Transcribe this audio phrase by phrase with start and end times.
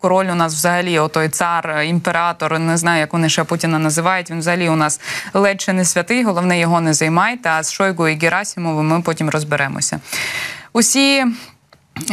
[0.00, 4.30] король у нас взагалі, отой цар, імператор, не знаю, як вони ще Путіна називають.
[4.30, 5.00] Він взагалі у нас
[5.34, 6.24] ледь чи не святий.
[6.24, 7.48] Головне його не займайте.
[7.48, 10.00] А з Шойгу і Герасимовим ми потім розберемося.
[10.72, 11.24] Усі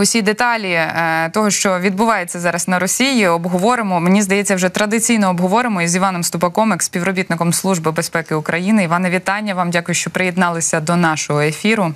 [0.00, 4.00] Усі деталі е, того, що відбувається зараз на Росії, обговоримо.
[4.00, 8.84] Мені здається, вже традиційно обговоримо із Іваном Ступаком, як співробітником Служби безпеки України.
[8.84, 9.70] Іване, вітання вам.
[9.70, 11.94] Дякую, що приєдналися до нашого ефіру.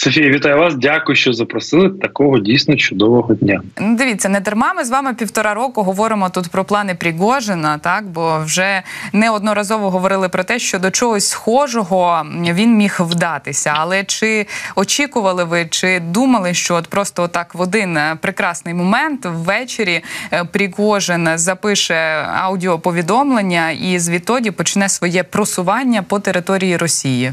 [0.00, 0.74] Софія, вітаю вас.
[0.74, 3.62] Дякую, що запросили такого дійсно чудового дня.
[3.80, 4.72] Ну, дивіться, не дарма.
[4.74, 10.28] Ми з вами півтора року говоримо тут про плани Пригожина, так бо вже неодноразово говорили
[10.28, 13.74] про те, що до чогось схожого він міг вдатися.
[13.76, 20.00] Але чи очікували ви, чи думали, що от просто так в один прекрасний момент ввечері
[20.32, 21.94] е, Пригожин запише
[22.34, 27.32] аудіоповідомлення і звідтоді почне своє просування по території Росії?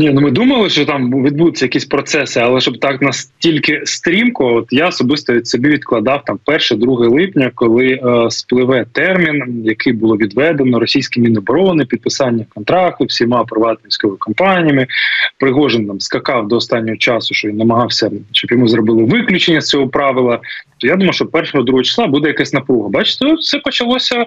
[0.00, 4.66] Ні, ну ми думали, що там відбудуться якісь процеси, але щоб так настільки стрімко, от
[4.70, 10.78] я особисто від собі відкладав там 1-2 липня, коли е, спливе термін, який було відведено
[10.78, 14.86] російським міноборони, підписання контракту всіма приватними компаніями.
[15.38, 19.88] Пригожин там скакав до останнього часу, що він намагався, щоб йому зробили виключення з цього
[19.88, 20.40] правила.
[20.80, 22.88] То я думаю, що 1-2 числа буде якась напруга.
[22.88, 24.26] Бачите, все почалося е,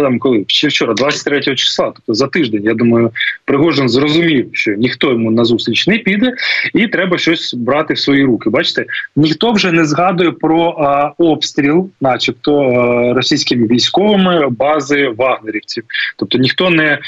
[0.00, 2.64] там, коли ще вчора, 23 числа, тобто за тиждень.
[2.64, 3.10] Я думаю,
[3.44, 6.32] Пригожин зрозумів, що ніхто йому на зустріч не піде,
[6.74, 8.50] і треба щось брати в свої руки.
[8.50, 8.84] Бачите,
[9.16, 15.84] ніхто вже не згадує про а, обстріл, начебто а, російськими військовими бази вагнерівців.
[16.16, 16.98] Тобто ніхто не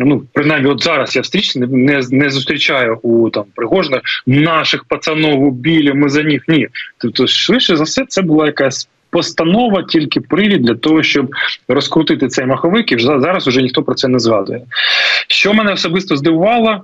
[0.00, 5.94] Ну, принаймні, от зараз я встріч не не, зустрічаю у там Пригожина наших пацанов убили,
[5.94, 6.68] ми за них ні.
[6.98, 11.30] Тобто, швидше за все, це була якась постанова, тільки привід для того, щоб
[11.68, 14.60] розкрутити цей маховик, і вже зараз вже ніхто про це не згадує.
[15.28, 16.82] Що мене особисто здивувало,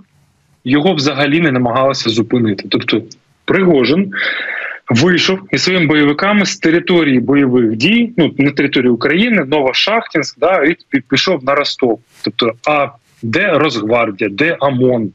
[0.64, 2.64] його взагалі не намагалися зупинити.
[2.70, 3.02] Тобто,
[3.44, 4.12] Пригожин.
[4.90, 11.00] Вийшов із своїми бойовиками з території бойових дій, ну на території України, Новошахтінськ, да, і
[11.00, 12.00] пішов на Ростов.
[12.24, 12.88] Тобто, а
[13.25, 15.12] де Росгвардія, де ОМОН,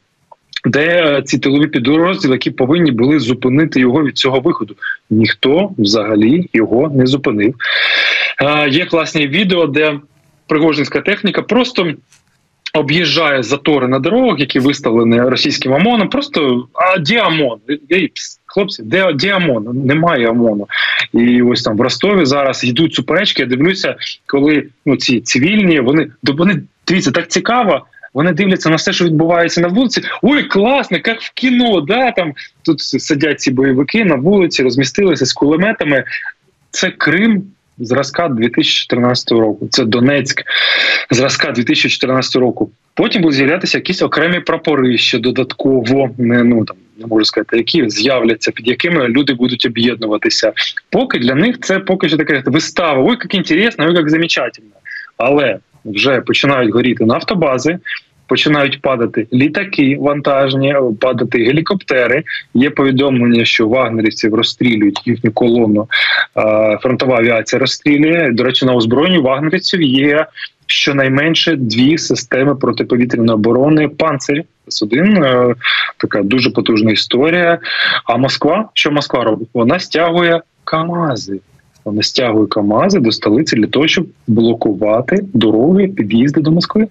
[0.66, 4.76] де ці тилові підрозділи, які повинні були зупинити його від цього виходу?
[5.10, 7.56] Ніхто взагалі його не зупинив.
[8.42, 10.00] Е, Є класні відео, де
[10.48, 11.94] Пригожинська техніка просто
[12.74, 16.10] об'їжджає затори на дорогах, які виставлені російським ОМОНом.
[16.10, 17.60] Просто а де ОМОН?
[18.46, 19.86] Хлопці, де де ОМОН?
[19.86, 20.68] Немає ОМОНу.
[21.14, 23.42] І ось там в Ростові зараз йдуть суперечки.
[23.42, 27.86] Я дивлюся, коли ну ці цивільні вони вони дивіться так цікаво.
[28.14, 30.02] Вони дивляться на все, що відбувається на вулиці.
[30.22, 31.82] Ой, класно, як в кіно.
[31.82, 36.04] Да, там тут сидять ці бойовики на вулиці, розмістилися з кулеметами.
[36.72, 37.44] Це Крим
[37.80, 39.68] зразка 2014 року.
[39.72, 40.44] Це Донецьк
[41.12, 42.72] зразка 2014 року.
[42.94, 47.90] Потім будуть з'являтися якісь окремі прапори ще додатково, не ну там не можу сказати, які
[47.90, 50.54] з'являться, під якими люди будуть об'єднуватися.
[50.90, 53.04] Поки для них це поки що така вистава.
[53.04, 54.70] Ой, як інтересно, ой, як замечательно.
[55.18, 57.80] Але вже починають горіти нафтобази.
[58.28, 62.24] Починають падати літаки вантажні, падати гелікоптери.
[62.54, 65.88] Є повідомлення, що вагнерівців розстрілюють їхню колону.
[66.82, 68.30] Фронтова авіація розстрілює.
[68.32, 70.26] До речі, на озброєнні вагнерівців є
[70.66, 73.88] щонайменше дві системи протиповітряної оборони.
[73.88, 75.56] Панцирі С-1, е,
[75.98, 77.60] така дуже потужна історія.
[78.06, 79.50] А Москва, що Москва робить?
[79.54, 81.40] Вона стягує Камази.
[81.86, 86.88] Вона стягують Камази до столиці для того, щоб блокувати дороги під'їзди до Москви.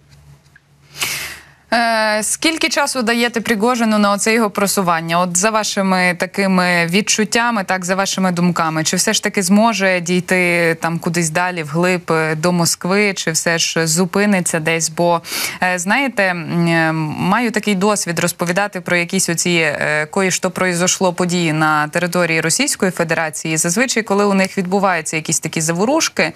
[1.72, 5.20] Е, Скільки часу даєте Пригожину на оце його просування?
[5.20, 10.76] От за вашими такими відчуттями, так за вашими думками, чи все ж таки зможе дійти
[10.80, 14.88] там кудись далі, вглиб е, до Москви, чи все ж зупиниться десь?
[14.88, 15.20] Бо
[15.62, 21.52] е, знаєте, е, маю такий досвід розповідати про якісь оці е, кої що произошло події
[21.52, 23.56] на території Російської Федерації.
[23.56, 26.32] Зазвичай, коли у них відбуваються якісь такі заворушки,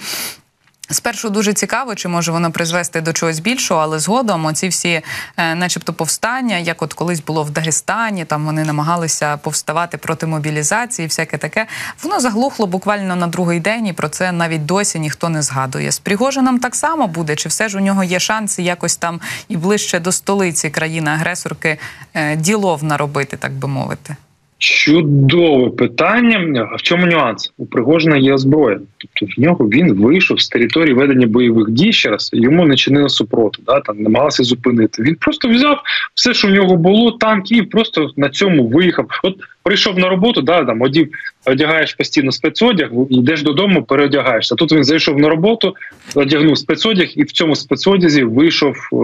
[0.93, 5.03] Спершу дуже цікаво, чи може воно призвести до чогось більшого, але згодом оці всі,
[5.37, 11.09] е, начебто, повстання, як от колись було в Дагестані, там вони намагалися повставати проти мобілізації,
[11.09, 11.67] всяке таке.
[12.03, 15.93] Воно заглухло буквально на другий день, і про це навіть досі ніхто не згадує.
[15.93, 19.57] З Пригожином так само буде, чи все ж у нього є шанси якось там і
[19.57, 21.79] ближче до столиці країни-агресорки
[22.15, 24.17] е, ділов наробити, так би мовити.
[24.63, 26.69] Чудове питання.
[26.73, 27.53] А в чому нюанс?
[27.59, 28.81] У Пригожина є зброя.
[28.99, 33.09] Тобто в нього він вийшов з території ведення бойових дій ще раз, йому не чинили
[33.09, 35.03] супроти, да, там намагалися зупинити.
[35.03, 35.79] Він просто взяв
[36.15, 39.07] все, що в нього було, танки, і просто на цьому виїхав.
[39.23, 41.09] От прийшов на роботу, да, там одів,
[41.47, 44.55] одягаєш постійно спецодяг, йдеш додому, переодягаєшся.
[44.55, 45.77] Тут він зайшов на роботу,
[46.15, 48.97] одягнув спецодяг і в цьому спецодязі вийшов, е,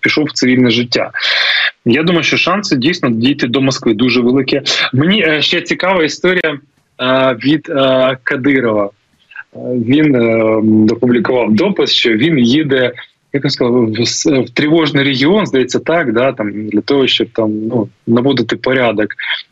[0.00, 1.10] пішов в цивільне життя.
[1.84, 4.60] Я думаю, що шанси дійсно дійти до Москви дуже великі.
[4.92, 6.58] Мені е, ще цікава історія.
[7.44, 7.66] від
[8.22, 8.90] Кадирова.
[9.86, 10.16] Він
[10.92, 12.92] опублікував допис, що він їде
[13.32, 17.88] як я сказав, в, тривожний регіон, здається, так, да, там для того, щоб там ну
[18.06, 19.08] наводити порядок.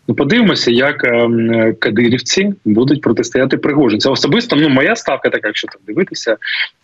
[0.09, 4.01] Ну, подивимося, як е, кадирівці будуть протистояти Пригожин.
[4.01, 6.37] Це особисто ну моя ставка така, якщо там дивитися.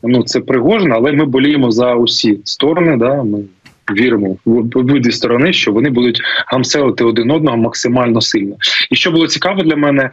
[0.02, 2.96] Ну це Пригожин, але ми боліємо за усі сторони.
[2.96, 3.38] Да, Ми
[3.94, 8.56] віримо в обидві сторони, що вони будуть гамселити один одного максимально сильно.
[8.90, 10.10] І що було цікаво для мене,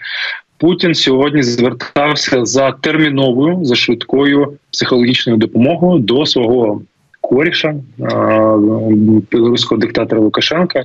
[0.63, 6.81] Путін сьогодні звертався за терміновою за швидкою психологічною допомогою до свого
[7.21, 7.75] коріша
[9.31, 10.83] білоруського диктатора Лукашенка.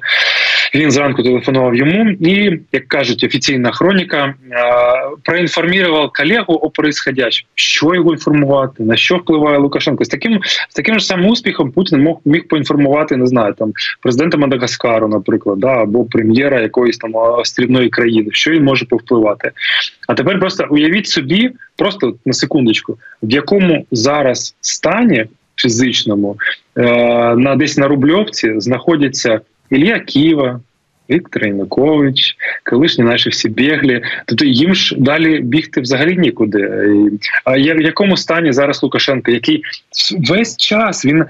[0.75, 4.35] Він зранку телефонував йому, і як кажуть, офіційна хроніка
[5.23, 7.49] проінформував колегу о происходящем.
[7.55, 10.05] що його інформувати, на що впливає Лукашенко.
[10.05, 14.39] З таким з таким ж самим успіхом Путін мог міг поінформувати, не знаю, там президента
[14.39, 19.51] Мадагаскару, наприклад, да, або прем'єра якоїсь там острівної країни, що він може повпливати.
[20.09, 25.27] А тепер просто уявіть собі, просто на секундочку, в якому зараз стані
[25.57, 26.37] фізичному
[26.77, 26.83] е,
[27.37, 30.61] на десь на Рубльовці знаходяться Ілля Ківа,
[31.11, 34.03] Віктор Янукович, колишні наші всі біглі.
[34.27, 36.71] Тобто їм ж далі бігти взагалі нікуди.
[37.45, 39.63] А в якому стані зараз Лукашенко, який
[40.29, 41.25] весь час він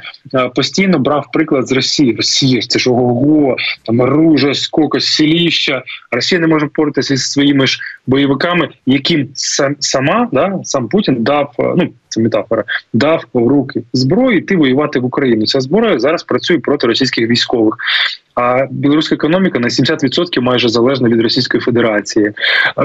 [0.54, 2.14] постійно брав приклад з Росії.
[2.16, 5.82] Росія це ж ого, там оружие, сколько, селіща.
[6.10, 11.54] Росія не може впоратися зі своїми ж бойовиками, яким сам сама да сам Путін дав
[11.58, 11.88] ну.
[12.08, 15.46] Це метафора дав в руки зброю йти воювати в Україну.
[15.46, 17.76] Ця зброя зараз працює проти російських військових.
[18.40, 22.32] А білоруська економіка на 70% майже залежна від Російської Федерації.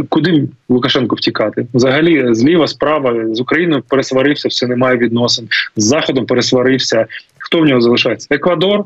[0.09, 1.67] Куди Лукашенко втікати?
[1.73, 5.47] Взагалі, зліва, справа з Україною пересварився, все немає відносин.
[5.75, 7.05] З заходом пересварився.
[7.37, 8.27] Хто в нього залишається?
[8.31, 8.85] Еквадор.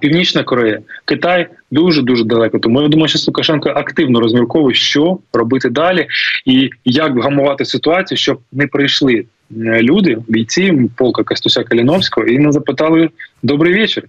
[0.00, 2.58] Північна Корея, Китай дуже дуже далеко.
[2.58, 6.06] Тому я думаю, що Лукашенко активно розмірковує, що робити далі,
[6.44, 9.24] і як вгамувати ситуацію, щоб не прийшли
[9.60, 13.08] люди, бійці полка Кастуся Каліновського, і не запитали
[13.42, 14.04] добрий вечір.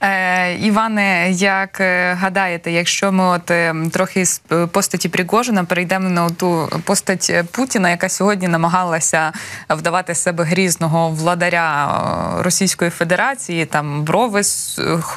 [0.00, 4.42] Е, Іване, як е, гадаєте, якщо ми от е, трохи з
[4.72, 9.32] постаті Пригожина перейдемо на ту постать Путіна, яка сьогодні намагалася
[9.68, 11.92] вдавати себе грізного владаря
[12.38, 14.42] Російської Федерації, там брови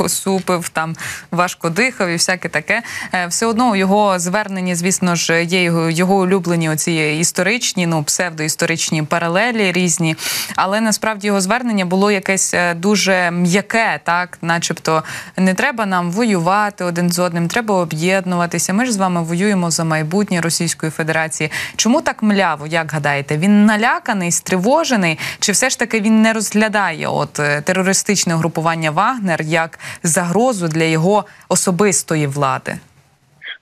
[0.07, 0.95] супив, там
[1.31, 2.83] важко дихав і всяке таке,
[3.27, 9.71] все одно його зверненні, звісно ж, є його його улюблені оці історичні, ну псевдоісторичні паралелі
[9.71, 10.15] різні,
[10.55, 15.03] але насправді його звернення було якесь дуже м'яке так, начебто,
[15.37, 18.73] не треба нам воювати один з одним, треба об'єднуватися.
[18.73, 21.51] Ми ж з вами воюємо за майбутнє Російської Федерації.
[21.75, 23.37] Чому так мляво, як гадаєте?
[23.37, 29.41] Він наляканий, стривожений, чи все ж таки він не розглядає от е, терористичне групування Вагнер
[29.41, 32.77] як загрозу для його особистої влади?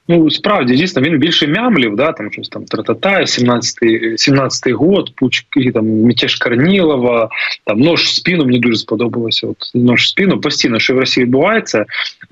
[0.07, 5.71] Ну справді дійсно він більше мямлів, да там щось там тратата, 17-й 17-й год, пучки
[5.71, 7.29] там мятеж Корнілова,
[7.65, 9.47] там нож в спіну Мені дуже сподобалося.
[9.47, 11.85] От нож в спину постійно, що в Росії відбувається.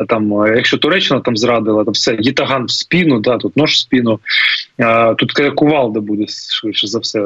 [0.08, 4.20] Там, якщо Туреччина там зрадила, то все єтаган в спіну, да тут нож в спину.
[5.18, 7.26] Тут кувалда буде швидше за все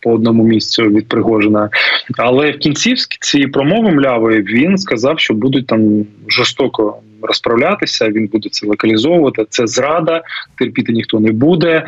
[0.00, 1.70] по одному місцю від Пригожина.
[2.18, 8.08] Але в кінці цієї промови млявої він сказав, що будуть там жорстоко розправлятися.
[8.08, 9.46] Він буде це локалізовувати.
[9.48, 10.22] Це зрада,
[10.58, 11.86] терпіти ніхто не буде.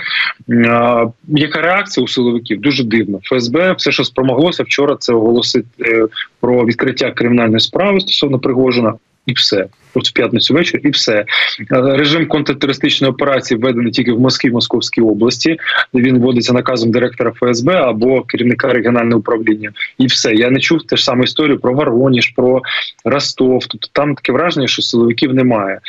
[1.28, 2.60] Яка реакція у силовиків?
[2.60, 3.20] Дуже дивно.
[3.22, 6.06] ФСБ все, що спромоглося вчора, це оголосити е,
[6.40, 8.94] про відкриття кримінальної справи стосовно Пригожина,
[9.26, 9.66] і все
[9.98, 11.24] от в п'ятницю вечір, і все
[11.70, 15.56] режим контртерористичної операції введений тільки в Москві, Московській області.
[15.94, 20.34] Він вводиться наказом директора ФСБ або керівника регіонального управління, і все.
[20.34, 22.62] Я не чув те ж саме історію про Вороніж, про
[23.04, 23.66] Ростов.
[23.66, 25.80] Тобто там таке враження, що силовиків немає.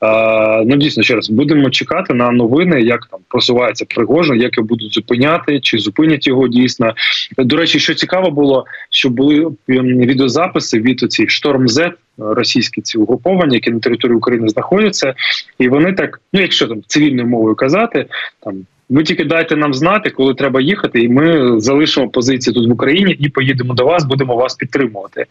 [0.00, 4.66] А, Ну дійсно ще раз будемо чекати на новини, як там просувається Пригожин, як його
[4.66, 6.94] будуть зупиняти, чи зупинять його дійсно.
[7.38, 13.57] До речі, що цікаво було, що були відеозаписи від оцих шторм З російські ці угруповання,
[13.58, 15.14] які на території України знаходяться,
[15.58, 18.06] і вони так, ну якщо там цивільною мовою казати,
[18.40, 18.54] там
[18.88, 23.12] ви тільки дайте нам знати, коли треба їхати, і ми залишимо позиції тут в Україні
[23.12, 25.26] і поїдемо до вас, будемо вас підтримувати.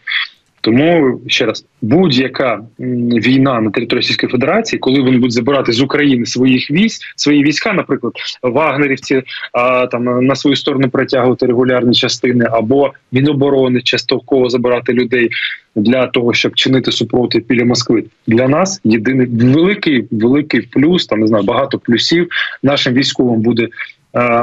[0.68, 6.26] Тому ще раз будь-яка війна на території Російської Федерації, коли вони будуть забирати з України
[6.26, 9.22] своїх військ, свої війська, наприклад, вагнерівці
[9.52, 15.30] а, там на свою сторону притягувати регулярні частини, або міноборони частково забирати людей
[15.76, 18.04] для того, щоб чинити супротив біля Москви.
[18.26, 22.28] Для нас єдиний великий великий плюс, там не знаю, багато плюсів
[22.62, 23.68] нашим військовим буде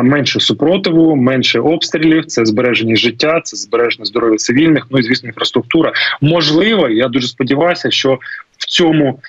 [0.03, 4.87] менше супротиву, менше обстрілів, це збереження життя, це збереження здоров'я цивільних.
[4.91, 5.91] Ну і звісно, інфраструктура.
[6.21, 8.19] Можливо, я дуже сподіваюся, що
[8.57, 9.19] в цьому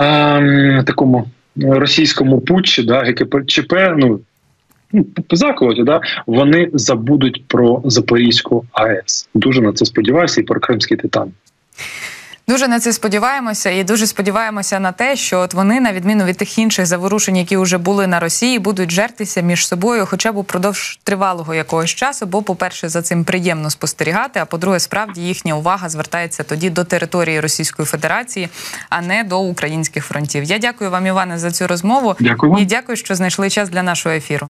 [0.00, 4.20] е, такому російському путчі, да, ГКЧП, ну
[4.92, 9.28] ну, заколоті, да, вони забудуть про Запорізьку АЕС.
[9.34, 11.32] Дуже на це сподіваюся, і про Кримський титан.
[12.48, 16.36] Дуже на це сподіваємося, і дуже сподіваємося на те, що от вони, на відміну від
[16.36, 20.98] тих інших заворушень, які вже були на Росії, будуть жертися між собою, хоча б упродовж
[21.02, 22.26] тривалого якогось часу.
[22.26, 24.40] Бо, по-перше, за цим приємно спостерігати.
[24.40, 28.48] А по-друге, справді їхня увага звертається тоді до території Російської Федерації,
[28.88, 30.44] а не до українських фронтів.
[30.44, 34.14] Я дякую вам, Іване, за цю розмову Дякую і дякую, що знайшли час для нашого
[34.14, 34.46] ефіру.